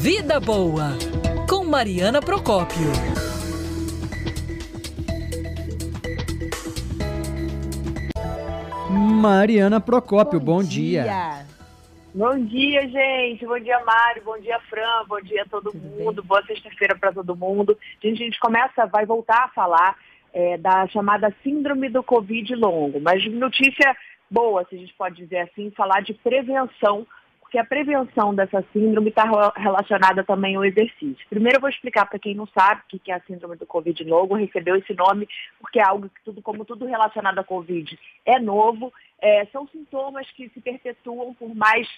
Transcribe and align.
Vida 0.00 0.38
Boa, 0.38 0.90
com 1.48 1.64
Mariana 1.64 2.20
Procópio. 2.20 2.86
Mariana 8.90 9.80
Procópio, 9.80 10.38
bom, 10.38 10.58
bom 10.58 10.62
dia. 10.62 11.02
dia. 11.02 11.46
Bom 12.14 12.38
dia, 12.44 12.88
gente. 12.88 13.44
Bom 13.44 13.58
dia, 13.58 13.82
Mário. 13.84 14.22
Bom 14.22 14.38
dia, 14.38 14.60
Fran. 14.70 15.04
Bom 15.08 15.20
dia 15.20 15.42
a 15.42 15.46
todo 15.46 15.72
Tudo 15.72 15.84
mundo. 15.84 16.22
bem? 16.22 16.28
Boa 16.28 16.44
sexta-feira 16.46 16.96
para 16.96 17.12
todo 17.12 17.34
mundo. 17.34 17.76
Gente, 18.00 18.22
a 18.22 18.24
gente 18.24 18.38
começa, 18.38 18.86
vai 18.86 19.04
voltar 19.04 19.46
a 19.46 19.48
falar 19.48 19.96
é, 20.32 20.56
da 20.58 20.86
chamada 20.86 21.34
síndrome 21.42 21.88
do 21.88 22.04
Covid 22.04 22.54
longo, 22.54 23.00
mas 23.00 23.24
notícia 23.32 23.96
boa, 24.30 24.64
se 24.68 24.76
a 24.76 24.78
gente 24.78 24.94
pode 24.94 25.16
dizer 25.16 25.38
assim, 25.40 25.70
falar 25.72 26.02
de 26.02 26.14
prevenção, 26.14 27.06
porque 27.48 27.58
a 27.58 27.64
prevenção 27.64 28.34
dessa 28.34 28.62
síndrome 28.74 29.08
está 29.08 29.24
relacionada 29.56 30.22
também 30.22 30.54
ao 30.54 30.66
exercício. 30.66 31.26
Primeiro 31.30 31.56
eu 31.56 31.60
vou 31.62 31.70
explicar 31.70 32.04
para 32.04 32.18
quem 32.18 32.34
não 32.34 32.46
sabe 32.48 32.82
o 32.92 32.98
que 32.98 33.10
é 33.10 33.14
a 33.14 33.20
síndrome 33.20 33.56
do 33.56 33.64
Covid 33.64 34.04
longo, 34.04 34.34
recebeu 34.34 34.76
esse 34.76 34.92
nome 34.92 35.26
porque 35.58 35.80
é 35.80 35.82
algo 35.82 36.10
que 36.10 36.22
tudo, 36.22 36.42
como 36.42 36.66
tudo 36.66 36.84
relacionado 36.84 37.38
à 37.38 37.44
Covid, 37.44 37.98
é 38.26 38.38
novo. 38.38 38.92
É, 39.18 39.46
são 39.46 39.66
sintomas 39.68 40.30
que 40.32 40.50
se 40.50 40.60
perpetuam 40.60 41.32
por 41.32 41.54
mais 41.54 41.88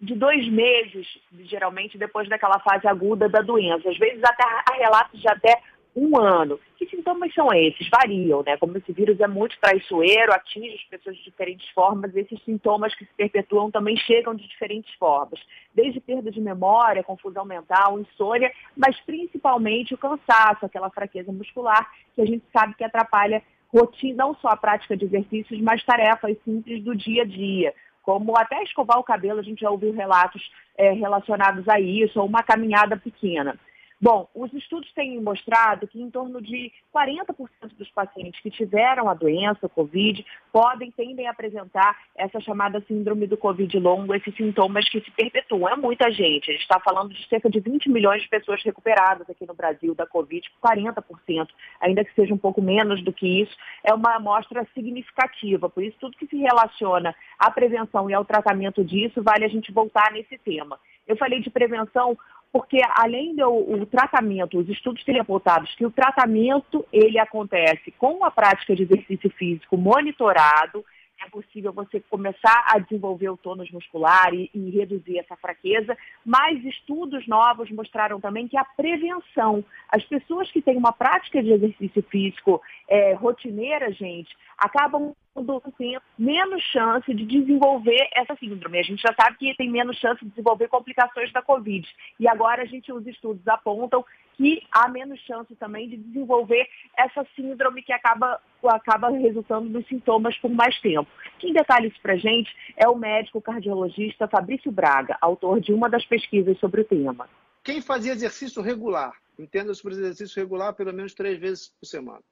de 0.00 0.14
dois 0.14 0.48
meses, 0.48 1.08
geralmente, 1.40 1.98
depois 1.98 2.28
daquela 2.28 2.60
fase 2.60 2.86
aguda 2.86 3.28
da 3.28 3.40
doença. 3.40 3.90
Às 3.90 3.98
vezes 3.98 4.22
até 4.22 4.44
há 4.44 4.76
relatos 4.76 5.20
de 5.20 5.28
até 5.28 5.60
um 5.94 6.18
ano. 6.18 6.58
Que 6.76 6.86
sintomas 6.86 7.32
são 7.34 7.52
esses? 7.52 7.88
Variam, 7.88 8.42
né? 8.42 8.56
Como 8.56 8.76
esse 8.76 8.92
vírus 8.92 9.20
é 9.20 9.26
muito 9.26 9.58
traiçoeiro, 9.60 10.32
atinge 10.32 10.74
as 10.74 10.84
pessoas 10.84 11.16
de 11.16 11.24
diferentes 11.24 11.68
formas, 11.70 12.14
esses 12.16 12.42
sintomas 12.44 12.94
que 12.94 13.04
se 13.04 13.12
perpetuam 13.16 13.70
também 13.70 13.96
chegam 13.96 14.34
de 14.34 14.46
diferentes 14.48 14.92
formas. 14.94 15.40
Desde 15.74 16.00
perda 16.00 16.30
de 16.30 16.40
memória, 16.40 17.02
confusão 17.02 17.44
mental, 17.44 17.98
insônia, 17.98 18.50
mas 18.76 18.98
principalmente 19.00 19.94
o 19.94 19.98
cansaço, 19.98 20.64
aquela 20.64 20.90
fraqueza 20.90 21.32
muscular 21.32 21.90
que 22.14 22.22
a 22.22 22.26
gente 22.26 22.44
sabe 22.52 22.74
que 22.74 22.84
atrapalha 22.84 23.42
rotina, 23.72 24.24
não 24.24 24.34
só 24.34 24.48
a 24.48 24.56
prática 24.56 24.96
de 24.96 25.04
exercícios, 25.04 25.60
mas 25.60 25.84
tarefas 25.84 26.36
simples 26.44 26.82
do 26.82 26.94
dia 26.94 27.22
a 27.22 27.26
dia. 27.26 27.74
Como 28.02 28.36
até 28.36 28.62
escovar 28.62 28.98
o 28.98 29.04
cabelo, 29.04 29.40
a 29.40 29.42
gente 29.42 29.60
já 29.60 29.70
ouviu 29.70 29.92
relatos 29.92 30.42
é, 30.76 30.92
relacionados 30.92 31.68
a 31.68 31.78
isso, 31.78 32.18
ou 32.18 32.26
uma 32.26 32.42
caminhada 32.42 32.96
pequena. 32.96 33.58
Bom, 34.02 34.26
os 34.34 34.50
estudos 34.54 34.90
têm 34.94 35.20
mostrado 35.20 35.86
que 35.86 36.00
em 36.00 36.10
torno 36.10 36.40
de 36.40 36.72
40% 36.94 37.34
dos 37.76 37.90
pacientes 37.90 38.40
que 38.40 38.50
tiveram 38.50 39.10
a 39.10 39.14
doença, 39.14 39.68
Covid, 39.68 40.24
podem, 40.50 40.90
tendem 40.90 41.28
a 41.28 41.32
apresentar 41.32 41.98
essa 42.16 42.40
chamada 42.40 42.82
síndrome 42.88 43.26
do 43.26 43.36
Covid 43.36 43.78
longo, 43.78 44.14
esses 44.14 44.34
sintomas 44.34 44.88
que 44.88 45.02
se 45.02 45.10
perpetuam. 45.10 45.68
É 45.68 45.76
muita 45.76 46.10
gente. 46.10 46.48
A 46.48 46.52
gente 46.54 46.62
está 46.62 46.80
falando 46.80 47.12
de 47.12 47.28
cerca 47.28 47.50
de 47.50 47.60
20 47.60 47.90
milhões 47.90 48.22
de 48.22 48.28
pessoas 48.30 48.62
recuperadas 48.62 49.28
aqui 49.28 49.44
no 49.44 49.52
Brasil 49.52 49.94
da 49.94 50.06
Covid, 50.06 50.50
40%, 50.64 51.48
ainda 51.78 52.02
que 52.02 52.14
seja 52.14 52.32
um 52.32 52.38
pouco 52.38 52.62
menos 52.62 53.04
do 53.04 53.12
que 53.12 53.42
isso, 53.42 53.54
é 53.84 53.92
uma 53.92 54.14
amostra 54.16 54.66
significativa. 54.72 55.68
Por 55.68 55.82
isso, 55.82 55.98
tudo 56.00 56.16
que 56.16 56.26
se 56.26 56.38
relaciona 56.38 57.14
à 57.38 57.50
prevenção 57.50 58.08
e 58.08 58.14
ao 58.14 58.24
tratamento 58.24 58.82
disso, 58.82 59.22
vale 59.22 59.44
a 59.44 59.48
gente 59.48 59.70
voltar 59.70 60.10
nesse 60.10 60.38
tema. 60.38 60.80
Eu 61.06 61.16
falei 61.16 61.40
de 61.40 61.50
prevenção 61.50 62.16
porque 62.52 62.80
além 62.96 63.34
do 63.34 63.86
tratamento, 63.86 64.58
os 64.58 64.68
estudos 64.68 65.04
têm 65.04 65.20
apontados 65.20 65.74
que 65.76 65.86
o 65.86 65.90
tratamento 65.90 66.84
ele 66.92 67.18
acontece 67.18 67.92
com 67.92 68.24
a 68.24 68.30
prática 68.30 68.74
de 68.74 68.82
exercício 68.82 69.30
físico 69.30 69.76
monitorado, 69.76 70.84
é 71.22 71.28
possível 71.28 71.72
você 71.72 72.00
começar 72.00 72.64
a 72.66 72.78
desenvolver 72.78 73.28
o 73.28 73.36
tônus 73.36 73.70
muscular 73.70 74.32
e, 74.32 74.50
e, 74.54 74.70
reduzir 74.70 75.18
essa 75.18 75.36
fraqueza, 75.36 75.96
mas 76.24 76.64
estudos 76.64 77.26
novos 77.28 77.70
mostraram 77.70 78.18
também 78.20 78.48
que 78.48 78.56
a 78.56 78.64
prevenção, 78.64 79.62
as 79.90 80.02
pessoas 80.04 80.50
que 80.50 80.62
têm 80.62 80.78
uma 80.78 80.92
prática 80.92 81.42
de 81.42 81.52
exercício 81.52 82.02
físico 82.04 82.62
é, 82.88 83.12
rotineira, 83.12 83.92
gente, 83.92 84.34
acabam 84.56 85.14
tendo 85.44 86.02
menos 86.18 86.62
chance 86.64 87.12
de 87.12 87.24
desenvolver 87.24 88.08
essa 88.14 88.36
síndrome. 88.36 88.78
A 88.78 88.82
gente 88.82 89.02
já 89.02 89.14
sabe 89.14 89.36
que 89.38 89.54
tem 89.56 89.70
menos 89.70 89.96
chance 89.98 90.22
de 90.24 90.30
desenvolver 90.30 90.68
complicações 90.68 91.32
da 91.32 91.42
Covid. 91.42 91.86
E 92.18 92.28
agora 92.28 92.62
a 92.62 92.66
gente, 92.66 92.92
os 92.92 93.06
estudos 93.06 93.46
apontam 93.48 94.04
que 94.36 94.62
há 94.72 94.88
menos 94.88 95.20
chance 95.20 95.54
também 95.56 95.88
de 95.88 95.96
desenvolver 95.96 96.66
essa 96.96 97.26
síndrome 97.36 97.82
que 97.82 97.92
acaba, 97.92 98.40
acaba 98.64 99.10
resultando 99.10 99.68
nos 99.68 99.86
sintomas 99.86 100.36
por 100.38 100.50
mais 100.50 100.78
tempo. 100.80 101.10
Quem 101.38 101.52
detalha 101.52 101.86
isso 101.86 102.00
para 102.00 102.16
gente 102.16 102.50
é 102.76 102.88
o 102.88 102.96
médico 102.96 103.40
cardiologista 103.40 104.28
Fabrício 104.28 104.72
Braga, 104.72 105.16
autor 105.20 105.60
de 105.60 105.72
uma 105.72 105.90
das 105.90 106.04
pesquisas 106.06 106.58
sobre 106.58 106.80
o 106.80 106.84
tema. 106.84 107.28
Quem 107.62 107.82
fazia 107.82 108.12
exercício 108.12 108.62
regular, 108.62 109.12
entenda-se 109.38 109.82
por 109.82 109.92
exercício 109.92 110.40
regular 110.40 110.72
pelo 110.74 110.92
menos 110.92 111.12
três 111.12 111.38
vezes 111.38 111.68
por 111.78 111.86
semana. 111.86 112.22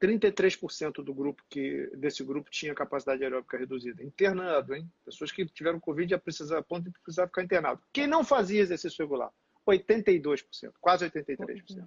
33% 0.00 1.04
do 1.04 1.12
grupo 1.12 1.42
que, 1.48 1.90
desse 1.94 2.24
grupo 2.24 2.50
tinha 2.50 2.74
capacidade 2.74 3.22
aeróbica 3.22 3.58
reduzida. 3.58 4.02
Internado, 4.02 4.74
hein? 4.74 4.90
Pessoas 5.04 5.30
que 5.30 5.44
tiveram 5.46 5.78
Covid 5.78 6.14
a, 6.14 6.18
precisar, 6.18 6.58
a 6.58 6.62
ponto 6.62 6.84
de 6.84 6.98
precisar 7.00 7.26
ficar 7.26 7.42
internado. 7.42 7.82
Quem 7.92 8.06
não 8.06 8.24
fazia 8.24 8.62
exercício 8.62 9.04
regular? 9.04 9.30
82%, 9.68 10.72
quase 10.80 11.08
83%. 11.08 11.86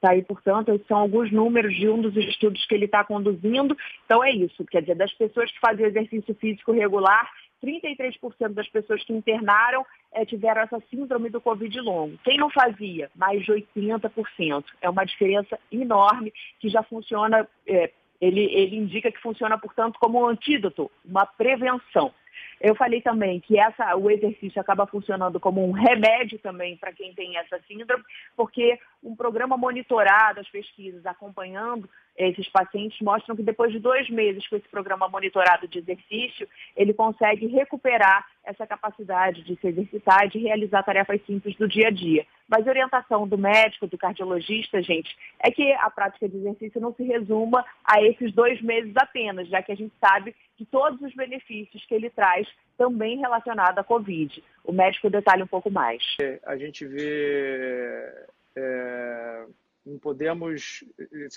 Tá 0.00 0.10
aí, 0.10 0.22
portanto, 0.22 0.72
esses 0.72 0.86
são 0.86 0.98
alguns 0.98 1.32
números 1.32 1.74
de 1.74 1.88
um 1.88 2.00
dos 2.00 2.14
estudos 2.16 2.64
que 2.66 2.74
ele 2.74 2.84
está 2.84 3.02
conduzindo. 3.02 3.76
Então 4.04 4.22
é 4.22 4.30
isso, 4.30 4.64
quer 4.66 4.82
dizer, 4.82 4.94
das 4.94 5.12
pessoas 5.14 5.50
que 5.50 5.58
faziam 5.58 5.88
exercício 5.88 6.34
físico 6.34 6.70
regular, 6.70 7.30
33% 7.64 8.52
das 8.52 8.68
pessoas 8.68 9.02
que 9.04 9.12
internaram 9.12 9.84
é, 10.12 10.24
tiveram 10.24 10.62
essa 10.62 10.82
síndrome 10.90 11.30
do 11.30 11.40
Covid 11.40 11.80
longo. 11.80 12.18
Quem 12.24 12.36
não 12.36 12.50
fazia? 12.50 13.10
Mais 13.14 13.44
de 13.44 13.52
80%. 13.52 14.64
É 14.80 14.88
uma 14.88 15.04
diferença 15.04 15.58
enorme 15.70 16.32
que 16.60 16.68
já 16.68 16.82
funciona, 16.82 17.48
é, 17.66 17.90
ele, 18.20 18.44
ele 18.44 18.76
indica 18.76 19.10
que 19.10 19.20
funciona, 19.20 19.58
portanto, 19.58 19.98
como 19.98 20.20
um 20.20 20.28
antídoto, 20.28 20.90
uma 21.04 21.26
prevenção. 21.26 22.12
Eu 22.60 22.74
falei 22.74 23.00
também 23.00 23.40
que 23.40 23.58
essa, 23.58 23.96
o 23.96 24.10
exercício 24.10 24.60
acaba 24.60 24.86
funcionando 24.86 25.38
como 25.38 25.66
um 25.66 25.72
remédio 25.72 26.38
também 26.38 26.76
para 26.76 26.92
quem 26.92 27.14
tem 27.14 27.36
essa 27.36 27.60
síndrome, 27.68 28.02
porque 28.36 28.78
um 29.02 29.14
programa 29.14 29.56
monitorado, 29.56 30.40
as 30.40 30.48
pesquisas 30.48 31.04
acompanhando 31.04 31.88
esses 32.18 32.48
pacientes 32.48 32.98
mostram 33.00 33.36
que 33.36 33.42
depois 33.42 33.72
de 33.72 33.78
dois 33.78 34.08
meses 34.08 34.46
com 34.48 34.56
esse 34.56 34.68
programa 34.68 35.08
monitorado 35.08 35.68
de 35.68 35.78
exercício, 35.78 36.48
ele 36.74 36.94
consegue 36.94 37.46
recuperar 37.46 38.26
essa 38.42 38.66
capacidade 38.66 39.42
de 39.42 39.56
se 39.56 39.66
exercitar 39.66 40.24
e 40.24 40.30
de 40.30 40.38
realizar 40.38 40.82
tarefas 40.82 41.20
simples 41.26 41.56
do 41.56 41.68
dia 41.68 41.88
a 41.88 41.90
dia. 41.90 42.24
Mas 42.48 42.66
a 42.66 42.70
orientação 42.70 43.26
do 43.26 43.36
médico, 43.36 43.88
do 43.88 43.98
cardiologista, 43.98 44.80
gente, 44.80 45.16
é 45.40 45.50
que 45.50 45.72
a 45.72 45.90
prática 45.90 46.28
de 46.28 46.36
exercício 46.36 46.80
não 46.80 46.94
se 46.94 47.02
resuma 47.02 47.64
a 47.84 48.00
esses 48.02 48.32
dois 48.32 48.62
meses 48.62 48.92
apenas, 48.96 49.48
já 49.48 49.60
que 49.62 49.72
a 49.72 49.76
gente 49.76 49.92
sabe 50.00 50.34
de 50.56 50.64
todos 50.64 51.00
os 51.02 51.14
benefícios 51.14 51.84
que 51.84 51.94
ele 51.94 52.08
traz 52.08 52.45
também 52.76 53.18
relacionado 53.18 53.78
à 53.78 53.84
Covid. 53.84 54.42
O 54.64 54.72
médico 54.72 55.08
detalha 55.10 55.44
um 55.44 55.48
pouco 55.48 55.70
mais. 55.70 56.02
A 56.44 56.56
gente 56.56 56.86
vê. 56.86 58.12
É, 58.54 59.44
não 59.84 59.98
podemos. 59.98 60.84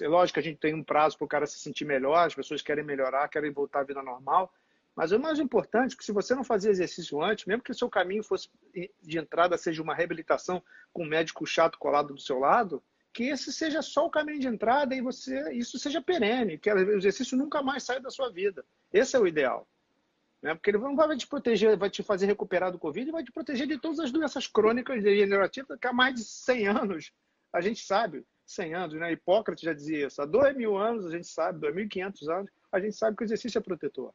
É 0.01 0.07
lógico 0.07 0.35
que 0.35 0.39
a 0.39 0.43
gente 0.43 0.59
tem 0.59 0.73
um 0.73 0.83
prazo 0.83 1.17
para 1.17 1.25
o 1.25 1.29
cara 1.29 1.45
se 1.45 1.59
sentir 1.59 1.85
melhor, 1.85 2.25
as 2.25 2.35
pessoas 2.35 2.61
querem 2.61 2.83
melhorar, 2.83 3.27
querem 3.27 3.51
voltar 3.51 3.81
à 3.81 3.83
vida 3.83 4.01
normal. 4.01 4.51
Mas 4.95 5.11
o 5.11 5.19
mais 5.19 5.39
importante 5.39 5.93
é 5.93 5.97
que 5.97 6.03
se 6.03 6.11
você 6.11 6.35
não 6.35 6.43
fazia 6.43 6.71
exercício 6.71 7.21
antes, 7.21 7.45
mesmo 7.45 7.63
que 7.63 7.71
o 7.71 7.75
seu 7.75 7.89
caminho 7.89 8.23
fosse 8.23 8.49
de 9.01 9.17
entrada 9.17 9.57
seja 9.57 9.81
uma 9.81 9.95
reabilitação 9.95 10.61
com 10.91 11.03
um 11.03 11.07
médico 11.07 11.45
chato 11.45 11.77
colado 11.77 12.13
do 12.13 12.19
seu 12.19 12.39
lado, 12.39 12.83
que 13.13 13.23
esse 13.25 13.53
seja 13.53 13.81
só 13.81 14.05
o 14.05 14.09
caminho 14.09 14.39
de 14.39 14.47
entrada 14.47 14.93
e 14.93 15.01
você 15.01 15.53
isso 15.53 15.79
seja 15.79 16.01
perene, 16.01 16.57
que 16.57 16.71
o 16.71 16.97
exercício 16.97 17.37
nunca 17.37 17.61
mais 17.61 17.83
saia 17.83 18.01
da 18.01 18.09
sua 18.09 18.29
vida. 18.29 18.65
Esse 18.91 19.15
é 19.15 19.19
o 19.19 19.27
ideal. 19.27 19.67
Né? 20.41 20.55
Porque 20.55 20.71
ele 20.71 20.77
não 20.77 20.95
vai 20.95 21.15
te 21.17 21.27
proteger, 21.27 21.77
vai 21.77 21.89
te 21.89 22.01
fazer 22.01 22.25
recuperar 22.25 22.71
do 22.71 22.79
Covid, 22.79 23.11
vai 23.11 23.23
te 23.23 23.31
proteger 23.31 23.67
de 23.67 23.77
todas 23.77 23.99
as 23.99 24.11
doenças 24.11 24.47
crônicas 24.47 25.03
degenerativas 25.03 25.77
que 25.79 25.87
há 25.87 25.93
mais 25.93 26.15
de 26.15 26.23
100 26.23 26.67
anos 26.67 27.11
a 27.51 27.61
gente 27.61 27.83
sabe, 27.83 28.23
100 28.45 28.73
anos, 28.75 28.99
né? 28.99 29.11
Hipócrates 29.11 29.63
já 29.63 29.73
dizia 29.73 30.07
isso. 30.07 30.21
Há 30.21 30.25
2 30.25 30.55
mil 30.55 30.77
anos 30.77 31.05
a 31.05 31.09
gente 31.09 31.27
sabe, 31.27 31.59
2.500 31.67 32.29
anos, 32.29 32.51
a 32.71 32.79
gente 32.79 32.95
sabe 32.95 33.17
que 33.17 33.23
o 33.23 33.25
exercício 33.25 33.57
é 33.57 33.61
protetor. 33.61 34.13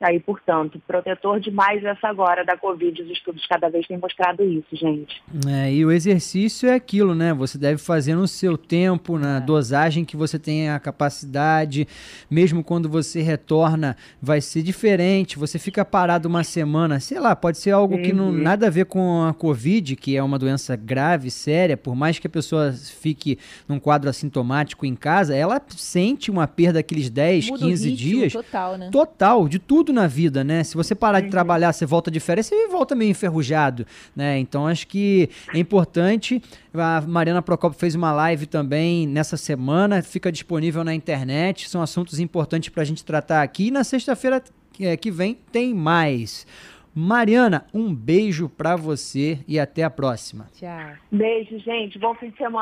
Aí, 0.00 0.18
portanto, 0.18 0.80
protetor 0.86 1.38
demais 1.40 1.84
essa 1.84 2.08
agora 2.08 2.42
da 2.42 2.56
Covid. 2.56 3.02
Os 3.02 3.10
estudos 3.10 3.46
cada 3.46 3.68
vez 3.68 3.86
têm 3.86 3.98
mostrado 3.98 4.42
isso, 4.42 4.74
gente. 4.74 5.22
É, 5.46 5.70
e 5.70 5.84
o 5.84 5.92
exercício 5.92 6.70
é 6.70 6.74
aquilo, 6.74 7.14
né? 7.14 7.34
Você 7.34 7.58
deve 7.58 7.76
fazer 7.76 8.14
no 8.14 8.26
seu 8.26 8.56
tempo, 8.56 9.18
na 9.18 9.36
é. 9.36 9.40
dosagem 9.40 10.02
que 10.02 10.16
você 10.16 10.38
tem 10.38 10.70
a 10.70 10.80
capacidade. 10.80 11.86
Mesmo 12.30 12.64
quando 12.64 12.88
você 12.88 13.20
retorna, 13.20 13.94
vai 14.22 14.40
ser 14.40 14.62
diferente. 14.62 15.38
Você 15.38 15.58
fica 15.58 15.84
parado 15.84 16.28
uma 16.28 16.44
semana, 16.44 16.98
sei 16.98 17.20
lá, 17.20 17.36
pode 17.36 17.58
ser 17.58 17.72
algo 17.72 17.96
uhum. 17.96 18.02
que 18.02 18.12
não 18.14 18.28
uhum. 18.28 18.32
nada 18.32 18.68
a 18.68 18.70
ver 18.70 18.86
com 18.86 19.22
a 19.24 19.34
Covid, 19.34 19.96
que 19.96 20.16
é 20.16 20.22
uma 20.22 20.38
doença 20.38 20.76
grave, 20.76 21.30
séria. 21.30 21.76
Por 21.76 21.94
mais 21.94 22.18
que 22.18 22.26
a 22.26 22.30
pessoa 22.30 22.72
fique 22.72 23.38
num 23.68 23.78
quadro 23.78 24.08
assintomático 24.08 24.86
em 24.86 24.94
casa, 24.94 25.36
ela 25.36 25.60
sente 25.76 26.30
uma 26.30 26.46
perda 26.46 26.78
daqueles 26.78 27.10
10, 27.10 27.50
Muda 27.50 27.66
15 27.66 27.92
dias. 27.92 28.32
Total, 28.32 28.78
né? 28.78 28.88
Total, 28.90 29.46
de 29.46 29.58
tudo 29.58 29.89
tudo 29.90 29.92
na 29.92 30.06
vida, 30.06 30.42
né? 30.44 30.62
Se 30.64 30.76
você 30.76 30.94
parar 30.94 31.20
de 31.20 31.26
Uhum. 31.26 31.30
trabalhar, 31.30 31.72
você 31.72 31.84
volta 31.84 32.10
de 32.10 32.20
férias, 32.20 32.46
você 32.46 32.68
volta 32.68 32.94
meio 32.94 33.10
enferrujado, 33.10 33.86
né? 34.14 34.38
Então 34.38 34.66
acho 34.66 34.86
que 34.86 35.28
é 35.52 35.58
importante. 35.58 36.40
A 36.72 37.00
Mariana 37.00 37.42
Procopio 37.42 37.78
fez 37.78 37.94
uma 37.94 38.12
live 38.12 38.46
também 38.46 39.06
nessa 39.06 39.36
semana, 39.36 40.02
fica 40.02 40.30
disponível 40.30 40.84
na 40.84 40.94
internet. 40.94 41.68
São 41.68 41.82
assuntos 41.82 42.20
importantes 42.20 42.68
para 42.68 42.82
a 42.82 42.86
gente 42.86 43.04
tratar 43.04 43.42
aqui. 43.42 43.66
E 43.66 43.70
na 43.70 43.84
sexta-feira 43.84 44.42
é, 44.80 44.96
que 44.96 45.10
vem 45.10 45.36
tem 45.52 45.74
mais. 45.74 46.46
Mariana, 46.92 47.64
um 47.72 47.94
beijo 47.94 48.48
para 48.48 48.74
você 48.74 49.38
e 49.46 49.60
até 49.60 49.84
a 49.84 49.90
próxima. 49.90 50.48
Tchau. 50.58 50.90
Beijo, 51.10 51.56
gente. 51.60 51.96
Bom 52.00 52.14
fim 52.16 52.30
de 52.30 52.36
semana. 52.36 52.58